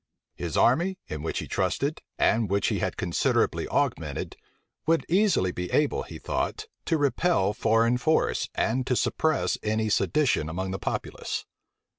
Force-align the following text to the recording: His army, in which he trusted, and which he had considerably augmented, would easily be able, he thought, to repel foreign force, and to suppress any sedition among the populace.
His 0.33 0.57
army, 0.57 0.97
in 1.09 1.21
which 1.21 1.37
he 1.37 1.47
trusted, 1.47 2.01
and 2.17 2.49
which 2.49 2.69
he 2.69 2.79
had 2.79 2.97
considerably 2.97 3.67
augmented, 3.69 4.35
would 4.87 5.05
easily 5.07 5.51
be 5.51 5.69
able, 5.69 6.01
he 6.01 6.17
thought, 6.17 6.65
to 6.85 6.97
repel 6.97 7.53
foreign 7.53 7.99
force, 7.99 8.49
and 8.55 8.87
to 8.87 8.95
suppress 8.95 9.59
any 9.61 9.89
sedition 9.89 10.49
among 10.49 10.71
the 10.71 10.79
populace. 10.79 11.45